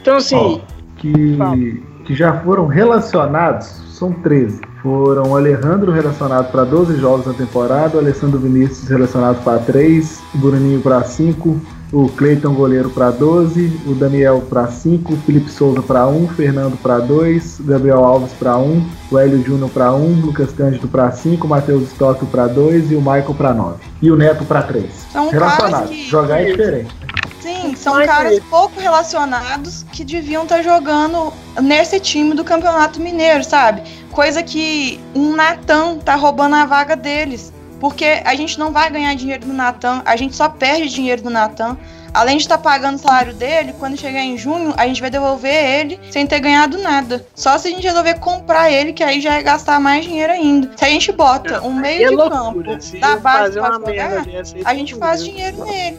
[0.08, 0.60] Então assim,
[0.96, 4.60] que, que já foram relacionados são 13.
[4.82, 10.22] Foram o Alejandro relacionado para 12 jogos na temporada, o Alessandro Vinícius relacionado para 3,
[10.34, 11.60] o Bruninho para 5,
[11.92, 16.28] o Cleiton goleiro para 12, o Daniel para 5, o Felipe Souza para 1, o
[16.28, 20.52] Fernando para 2, o Gabriel Alves para 1, o Hélio Júnior para 1, o Lucas
[20.52, 23.74] Cândido para 5, o Matheus Stocco para 2 e o Michael para 9.
[24.00, 24.86] E o Neto para 3.
[25.12, 25.70] São Relacionados.
[25.72, 26.96] caras que- Jogar é diferente.
[27.40, 33.82] Sim, são caras pouco relacionados que deviam estar jogando nesse time do Campeonato Mineiro, sabe?
[34.10, 37.52] Coisa que um Natan tá roubando a vaga deles.
[37.80, 41.30] Porque a gente não vai ganhar dinheiro do Natan, a gente só perde dinheiro do
[41.30, 41.78] Natan.
[42.12, 45.52] Além de estar pagando o salário dele, quando chegar em junho, a gente vai devolver
[45.52, 47.24] ele sem ter ganhado nada.
[47.34, 50.70] Só se a gente resolver comprar ele, que aí já é gastar mais dinheiro ainda.
[50.76, 52.38] Se a gente bota um meio é de loucura.
[52.78, 54.26] campo da base merda jogar,
[54.64, 55.98] a gente faz dinheiro nele.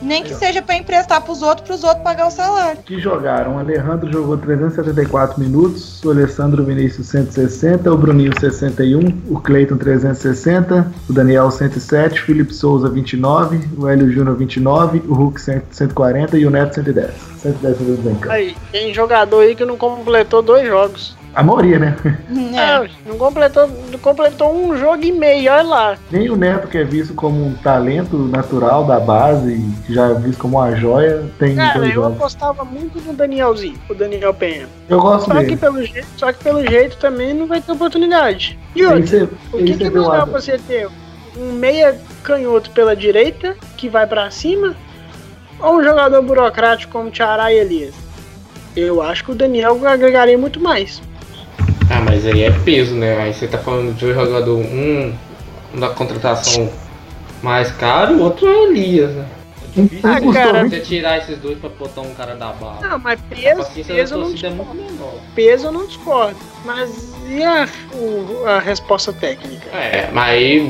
[0.00, 2.82] Nem que seja pra emprestar pros outros, pros outros pagar o salário.
[2.82, 3.56] que jogaram.
[3.56, 10.92] O Alejandro jogou 374 minutos, o Alessandro Vinícius 160, o Bruninho 61, o Cleiton 360,
[11.08, 16.38] o Daniel 107, o Felipe Souza 29, o Hélio Júnior 29, o Hulk 100 140
[16.38, 17.10] e o Neto 110.
[17.38, 18.30] 110 minutos em campo.
[18.32, 21.16] Aí, tem jogador aí que não completou dois jogos.
[21.34, 21.96] A maioria, né?
[22.54, 22.84] É.
[22.84, 25.96] É, não completou, não completou um jogo e meio, olha lá.
[26.10, 30.14] Nem o Neto, que é visto como um talento natural da base, que já é
[30.14, 32.18] visto como uma joia, tem Cara, dois eu jogos.
[32.18, 34.68] apostava muito no Danielzinho, o Daniel Penha.
[34.90, 35.56] Eu gosto Só que, dele.
[35.56, 38.58] pelo jeito, só que pelo jeito também não vai ter oportunidade.
[38.76, 40.32] E sempre- o que, que é sempre melhor guarda.
[40.32, 40.86] você ter?
[41.34, 44.76] Um meia canhoto pela direita, que vai pra cima,
[45.62, 47.94] ou um jogador burocrático como Tiará e Elias?
[48.76, 51.02] Eu acho que o Daniel agregaria muito mais.
[51.90, 53.18] Ah, mas aí é peso, né?
[53.22, 55.12] Aí você tá falando de um jogador, um
[55.74, 56.70] da contratação
[57.42, 59.26] mais caro, o outro é Elias, né?
[59.76, 60.68] Um Ah, custou cara.
[60.68, 62.82] Você tirar esses dois pra botar um cara da base.
[62.82, 64.56] Não, mas peso, peso eu não é discordo.
[64.56, 65.14] muito menor.
[65.34, 66.36] Peso eu não discordo.
[66.64, 69.70] Mas e a, o- a resposta técnica?
[69.70, 70.60] É, mas aí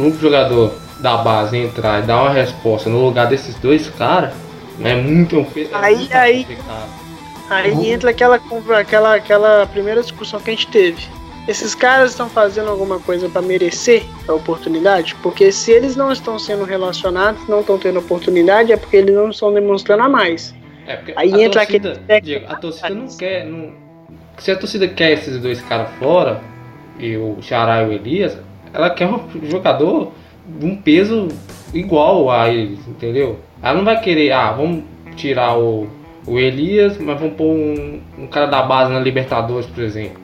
[0.00, 4.32] um jogador da base entrar e dar uma resposta no lugar desses dois caras,
[4.82, 7.02] é muito, é Aí- muito aí- complicado.
[7.50, 8.40] Aí entra aquela,
[8.78, 11.02] aquela, aquela primeira discussão que a gente teve.
[11.46, 15.14] Esses caras estão fazendo alguma coisa para merecer a oportunidade?
[15.16, 19.28] Porque se eles não estão sendo relacionados, não estão tendo oportunidade, é porque eles não
[19.28, 20.54] estão demonstrando a mais.
[20.86, 23.44] É, porque Aí a entra torcida, aquele Diego, a torcida não quer.
[23.44, 23.72] Não,
[24.38, 26.40] se a torcida quer esses dois caras fora,
[26.98, 28.38] e o Xará e o Elias,
[28.72, 30.12] ela quer um jogador
[30.62, 31.28] um peso
[31.72, 33.38] igual a eles, entendeu?
[33.62, 34.82] Ela não vai querer, ah, vamos
[35.16, 35.86] tirar o,
[36.26, 40.20] o Elias, mas vamos pôr um, um cara da base na Libertadores, por exemplo.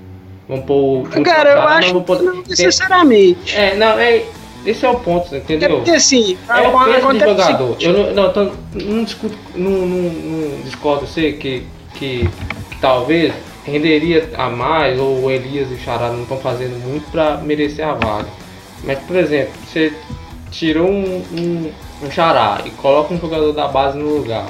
[0.49, 1.07] Vamos pôr.
[1.17, 3.55] um Cara, eu acho vamos pôr- não necessariamente.
[3.57, 4.23] É, não, é.
[4.67, 5.77] Esse é o ponto, É entendeu?
[5.77, 7.77] porque assim, É o peso do o jogador.
[7.81, 11.63] Eu não, não, tô- não discuto, não, não, não discordo você que,
[11.95, 12.29] que,
[12.71, 13.33] que talvez
[13.65, 17.87] renderia a mais, ou o Elias e o Chará não estão fazendo muito para merecer
[17.87, 18.29] a vaga.
[18.85, 19.93] Mas, por exemplo, você
[20.51, 24.47] tirou um, um, um Chará e coloca um jogador da base no lugar.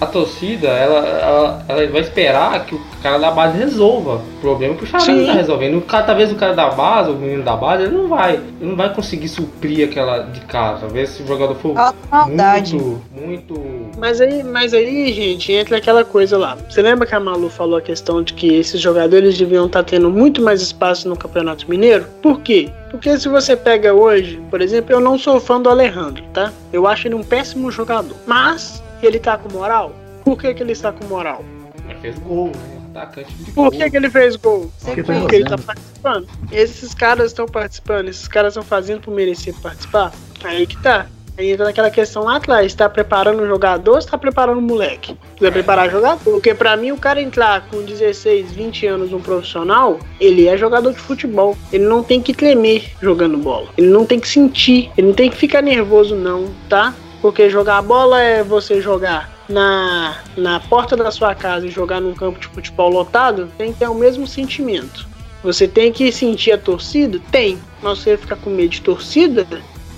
[0.00, 4.74] A torcida, ela, ela, ela vai esperar que o cara da base resolva o problema
[4.74, 5.26] que o Sim.
[5.26, 5.76] tá resolvendo.
[5.76, 8.70] O cara, talvez o cara da base, o menino da base, ele não vai, ele
[8.70, 10.78] não vai conseguir suprir aquela de cara.
[10.78, 11.74] Talvez se o jogador for
[12.10, 12.74] maldade.
[12.76, 13.62] muito, muito.
[13.98, 16.56] Mas aí, mas aí, gente, entra aquela coisa lá.
[16.68, 20.08] Você lembra que a Malu falou a questão de que esses jogadores deviam estar tendo
[20.10, 22.06] muito mais espaço no Campeonato Mineiro?
[22.22, 22.70] Por quê?
[22.90, 26.50] Porque se você pega hoje, por exemplo, eu não sou fã do Alejandro, tá?
[26.72, 28.16] Eu acho ele um péssimo jogador.
[28.26, 29.92] Mas ele tá com moral?
[30.24, 31.44] Por que, que ele está com moral?
[31.86, 32.80] Mas fez gol, né?
[32.90, 33.70] Atacante de Por gol.
[33.70, 34.70] que, que ele fez gol?
[34.82, 36.28] Porque tá Porque ele tá participando.
[36.50, 40.12] Esses caras estão participando, esses caras estão fazendo por merecer participar.
[40.42, 41.06] Aí que tá.
[41.38, 45.16] Aí entra naquela questão lá atrás, está preparando o jogador ou está preparando o moleque?
[45.30, 46.20] Precisa preparar o jogador.
[46.22, 50.92] Porque pra mim, o cara entrar com 16, 20 anos no profissional, ele é jogador
[50.92, 51.56] de futebol.
[51.72, 53.68] Ele não tem que tremer jogando bola.
[53.78, 54.90] Ele não tem que sentir.
[54.98, 56.94] Ele não tem que ficar nervoso, não, tá?
[57.20, 62.14] Porque jogar bola é você jogar na, na porta da sua casa e jogar num
[62.14, 65.08] campo de futebol lotado, tem que ter o mesmo sentimento.
[65.42, 67.20] Você tem que sentir a torcida?
[67.30, 67.58] Tem.
[67.82, 69.46] Mas você ficar com medo de torcida,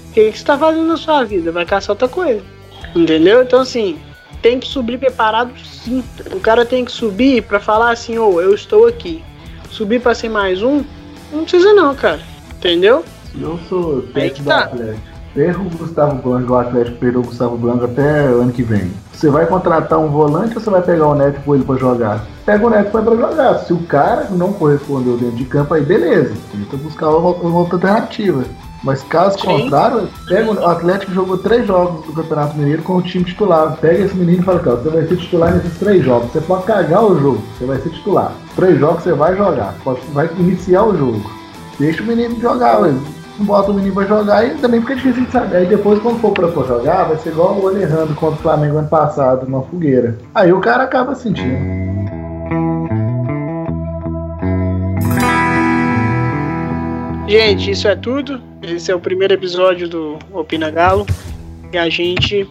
[0.08, 1.52] o que, que você tá fazendo na sua vida?
[1.52, 2.42] Vai caçar outra coisa.
[2.94, 3.42] Entendeu?
[3.42, 3.98] Então, assim,
[4.40, 6.02] tem que subir preparado sim.
[6.32, 9.22] O cara tem que subir para falar assim, ô, oh, eu estou aqui.
[9.70, 10.84] Subir para ser mais um,
[11.32, 12.20] não precisa não, cara.
[12.56, 13.04] Entendeu?
[13.40, 14.58] Eu sou técnico do tá.
[14.64, 15.11] Atlético.
[15.34, 18.90] Erro o Gustavo Blanco, o Atlético perdeu o Gustavo Blanco até ano que vem.
[19.12, 22.24] Você vai contratar um volante ou você vai pegar o Neto com ele pra jogar?
[22.44, 23.58] Pega o Neto pra jogar.
[23.60, 26.34] Se o cara não correspondeu dentro de campo, aí beleza.
[26.50, 28.44] Tenta buscar uma uma outra alternativa.
[28.84, 29.46] Mas caso Sim.
[29.46, 33.76] contrário, pega o Atlético jogou três jogos do Campeonato Mineiro com o time titular.
[33.80, 36.32] Pega esse menino e fala, cara, você vai ser titular nesses três jogos.
[36.32, 38.32] Você pode cagar o jogo, você vai ser titular.
[38.56, 41.22] Três jogos você vai jogar, pode- vai iniciar o jogo.
[41.78, 42.92] Deixa o menino jogar, ué.
[43.38, 45.56] Bota o menino pra jogar e também fica difícil de saber.
[45.56, 48.88] Aí depois, quando for pra jogar, vai ser igual o Alejandro contra o Flamengo ano
[48.88, 50.18] passado, numa fogueira.
[50.34, 51.56] Aí o cara acaba sentindo.
[57.26, 58.42] Gente, isso é tudo.
[58.62, 61.06] Esse é o primeiro episódio do Opina Galo.
[61.72, 62.46] E a gente.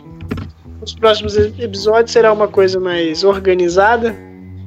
[0.81, 4.15] Os próximos episódios será uma coisa mais organizada,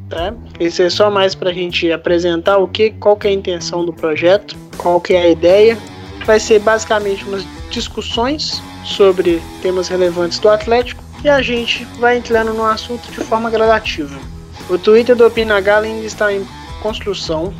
[0.08, 0.32] tá?
[0.60, 3.92] Esse é só mais pra gente apresentar o que, qual que é a intenção do
[3.92, 5.76] projeto, qual que é a ideia.
[6.24, 12.52] Vai ser basicamente umas discussões sobre temas relevantes do Atlético e a gente vai entrando
[12.52, 14.18] no assunto de forma gradativa.
[14.68, 16.46] O Twitter do Opina Galo ainda está em
[16.82, 17.52] construção,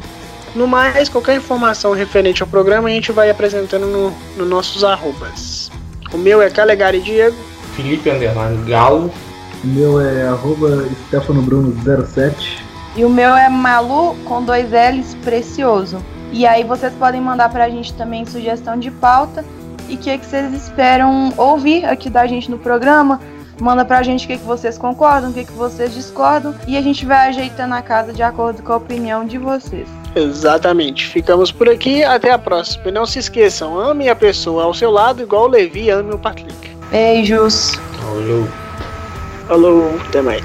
[0.54, 5.68] no mais, qualquer informação referente ao programa a gente vai apresentando no, no nossos arrobas.
[6.12, 7.36] O meu é Calegari Diego.
[7.74, 9.10] Felipe Underline Galo.
[9.64, 11.74] O meu é arroba Stefano Bruno
[12.06, 12.62] 07.
[12.94, 15.98] E o meu é Malu com dois L's precioso.
[16.34, 19.44] E aí vocês podem mandar pra gente também sugestão de pauta
[19.88, 23.20] e o que, que vocês esperam ouvir aqui da gente no programa.
[23.60, 26.82] Manda pra gente o que, que vocês concordam, o que, que vocês discordam e a
[26.82, 29.86] gente vai ajeitando a casa de acordo com a opinião de vocês.
[30.16, 31.06] Exatamente.
[31.06, 32.02] Ficamos por aqui.
[32.02, 32.88] Até a próxima.
[32.88, 36.18] E não se esqueçam, ame a pessoa ao seu lado, igual o Levi ame o
[36.18, 36.76] Patrick.
[36.90, 37.76] Beijos!
[38.00, 38.48] Falou.
[39.46, 40.44] Falou, até mais.